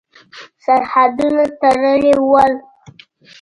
[0.65, 2.53] سرحدونه تړلي ول.